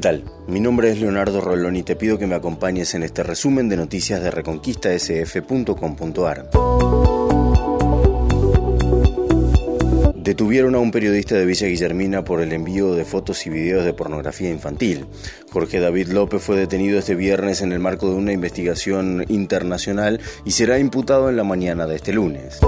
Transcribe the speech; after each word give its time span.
tal? 0.00 0.24
Mi 0.46 0.60
nombre 0.60 0.90
es 0.90 1.00
Leonardo 1.00 1.40
Rolón 1.40 1.76
y 1.76 1.82
te 1.82 1.96
pido 1.96 2.18
que 2.18 2.26
me 2.26 2.34
acompañes 2.34 2.94
en 2.94 3.02
este 3.02 3.22
resumen 3.22 3.68
de 3.68 3.76
noticias 3.76 4.22
de 4.22 4.30
reconquistasf.com.ar. 4.30 6.50
Detuvieron 10.16 10.74
a 10.76 10.78
un 10.78 10.92
periodista 10.92 11.34
de 11.34 11.44
Villa 11.44 11.66
Guillermina 11.66 12.24
por 12.24 12.40
el 12.40 12.52
envío 12.52 12.94
de 12.94 13.04
fotos 13.04 13.44
y 13.46 13.50
videos 13.50 13.84
de 13.84 13.92
pornografía 13.92 14.50
infantil. 14.50 15.04
Jorge 15.50 15.80
David 15.80 16.08
López 16.08 16.40
fue 16.40 16.56
detenido 16.56 16.98
este 16.98 17.16
viernes 17.16 17.60
en 17.60 17.72
el 17.72 17.80
marco 17.80 18.08
de 18.08 18.14
una 18.14 18.32
investigación 18.32 19.26
internacional 19.28 20.20
y 20.44 20.52
será 20.52 20.78
imputado 20.78 21.28
en 21.28 21.36
la 21.36 21.44
mañana 21.44 21.88
de 21.88 21.96
este 21.96 22.12
lunes. 22.12 22.60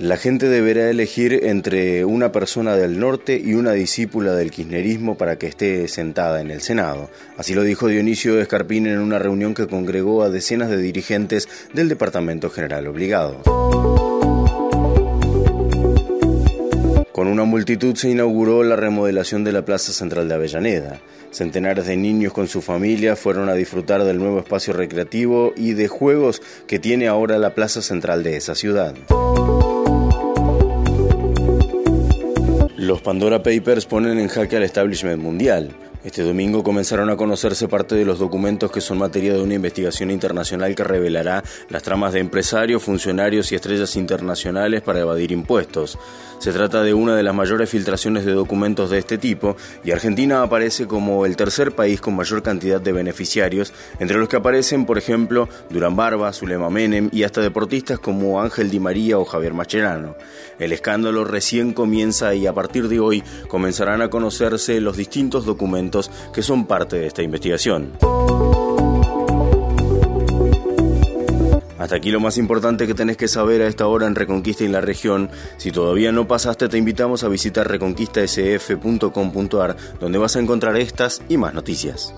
La 0.00 0.16
gente 0.16 0.48
deberá 0.48 0.88
elegir 0.88 1.40
entre 1.42 2.06
una 2.06 2.32
persona 2.32 2.74
del 2.74 2.98
norte 2.98 3.38
y 3.38 3.52
una 3.52 3.72
discípula 3.72 4.32
del 4.32 4.50
kirchnerismo 4.50 5.18
para 5.18 5.36
que 5.36 5.46
esté 5.46 5.88
sentada 5.88 6.40
en 6.40 6.50
el 6.50 6.62
Senado. 6.62 7.10
Así 7.36 7.52
lo 7.52 7.62
dijo 7.64 7.86
Dionisio 7.86 8.40
Escarpín 8.40 8.86
en 8.86 8.98
una 8.98 9.18
reunión 9.18 9.52
que 9.52 9.66
congregó 9.66 10.22
a 10.22 10.30
decenas 10.30 10.70
de 10.70 10.78
dirigentes 10.78 11.50
del 11.74 11.90
Departamento 11.90 12.48
General 12.48 12.86
Obligado. 12.86 13.42
Con 17.12 17.28
una 17.28 17.44
multitud 17.44 17.94
se 17.94 18.08
inauguró 18.08 18.62
la 18.62 18.76
remodelación 18.76 19.44
de 19.44 19.52
la 19.52 19.66
Plaza 19.66 19.92
Central 19.92 20.30
de 20.30 20.34
Avellaneda. 20.34 21.02
Centenares 21.30 21.84
de 21.84 21.98
niños 21.98 22.32
con 22.32 22.48
su 22.48 22.62
familia 22.62 23.16
fueron 23.16 23.50
a 23.50 23.54
disfrutar 23.54 24.04
del 24.04 24.16
nuevo 24.16 24.38
espacio 24.38 24.72
recreativo 24.72 25.52
y 25.58 25.74
de 25.74 25.88
juegos 25.88 26.40
que 26.66 26.78
tiene 26.78 27.06
ahora 27.06 27.36
la 27.36 27.54
Plaza 27.54 27.82
Central 27.82 28.22
de 28.22 28.38
esa 28.38 28.54
ciudad. 28.54 28.94
Los 32.80 33.02
Pandora 33.02 33.42
Papers 33.42 33.84
ponen 33.84 34.18
en 34.18 34.28
jaque 34.28 34.56
al 34.56 34.62
establishment 34.62 35.22
mundial. 35.22 35.68
Este 36.02 36.22
domingo 36.22 36.64
comenzaron 36.64 37.10
a 37.10 37.16
conocerse 37.16 37.68
parte 37.68 37.94
de 37.94 38.06
los 38.06 38.18
documentos 38.18 38.72
que 38.72 38.80
son 38.80 38.96
materia 38.96 39.34
de 39.34 39.42
una 39.42 39.52
investigación 39.52 40.10
internacional 40.10 40.74
que 40.74 40.82
revelará 40.82 41.44
las 41.68 41.82
tramas 41.82 42.14
de 42.14 42.20
empresarios, 42.20 42.82
funcionarios 42.82 43.52
y 43.52 43.54
estrellas 43.54 43.96
internacionales 43.96 44.80
para 44.80 45.00
evadir 45.00 45.30
impuestos. 45.30 45.98
Se 46.38 46.54
trata 46.54 46.82
de 46.82 46.94
una 46.94 47.14
de 47.16 47.22
las 47.22 47.34
mayores 47.34 47.68
filtraciones 47.68 48.24
de 48.24 48.32
documentos 48.32 48.88
de 48.88 48.96
este 48.96 49.18
tipo 49.18 49.58
y 49.84 49.90
Argentina 49.90 50.42
aparece 50.42 50.86
como 50.86 51.26
el 51.26 51.36
tercer 51.36 51.72
país 51.72 52.00
con 52.00 52.16
mayor 52.16 52.42
cantidad 52.42 52.80
de 52.80 52.92
beneficiarios, 52.92 53.74
entre 53.98 54.16
los 54.16 54.26
que 54.26 54.36
aparecen, 54.36 54.86
por 54.86 54.96
ejemplo, 54.96 55.50
Durán 55.68 55.96
Barba, 55.96 56.32
Zulema 56.32 56.70
Menem 56.70 57.10
y 57.12 57.24
hasta 57.24 57.42
deportistas 57.42 57.98
como 57.98 58.40
Ángel 58.40 58.70
Di 58.70 58.80
María 58.80 59.18
o 59.18 59.26
Javier 59.26 59.52
Mascherano. 59.52 60.16
El 60.58 60.72
escándalo 60.72 61.24
recién 61.24 61.74
comienza 61.74 62.34
y 62.34 62.46
a 62.46 62.54
partir 62.54 62.88
de 62.88 63.00
hoy 63.00 63.22
comenzarán 63.48 64.00
a 64.00 64.08
conocerse 64.08 64.80
los 64.80 64.96
distintos 64.96 65.44
que 66.32 66.42
son 66.42 66.66
parte 66.66 66.96
de 66.96 67.06
esta 67.06 67.22
investigación. 67.22 67.92
Hasta 71.80 71.96
aquí 71.96 72.10
lo 72.10 72.20
más 72.20 72.36
importante 72.36 72.86
que 72.86 72.92
tenés 72.92 73.16
que 73.16 73.26
saber 73.26 73.62
a 73.62 73.66
esta 73.66 73.86
hora 73.86 74.06
en 74.06 74.14
Reconquista 74.14 74.64
y 74.64 74.68
la 74.68 74.82
región. 74.82 75.30
Si 75.56 75.72
todavía 75.72 76.12
no 76.12 76.28
pasaste, 76.28 76.68
te 76.68 76.76
invitamos 76.76 77.24
a 77.24 77.28
visitar 77.28 77.66
reconquistasf.com.ar, 77.66 79.76
donde 79.98 80.18
vas 80.18 80.36
a 80.36 80.40
encontrar 80.40 80.76
estas 80.76 81.22
y 81.30 81.38
más 81.38 81.54
noticias. 81.54 82.12